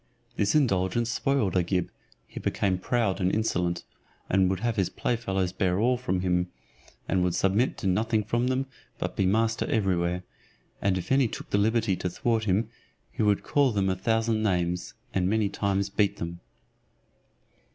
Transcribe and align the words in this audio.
This 0.35 0.55
indulgence 0.55 1.11
spoiled 1.11 1.55
Agib; 1.55 1.89
he 2.25 2.39
became 2.39 2.79
proud 2.79 3.21
and 3.21 3.31
insolent, 3.31 3.83
would 4.35 4.61
have 4.61 4.75
his 4.75 4.89
play 4.89 5.15
fellows 5.15 5.51
bear 5.53 5.77
all 5.79 5.95
from 5.95 6.21
him, 6.21 6.49
and 7.07 7.21
would 7.23 7.35
submit 7.35 7.77
to 7.77 7.85
nothing 7.85 8.23
from 8.23 8.47
them, 8.47 8.65
but 8.97 9.15
be 9.15 9.27
master 9.27 9.67
every 9.67 9.95
where; 9.95 10.23
and 10.81 10.97
if 10.97 11.11
any 11.11 11.27
took 11.27 11.51
the 11.51 11.59
liberty 11.59 11.95
to 11.97 12.09
thwart 12.09 12.45
him, 12.45 12.67
he 13.11 13.21
would 13.21 13.43
call 13.43 13.71
them 13.71 13.89
a 13.91 13.95
thousand 13.95 14.41
names, 14.41 14.95
and 15.13 15.29
many 15.29 15.49
times 15.49 15.91
beat 15.91 16.17
them. 16.17 16.39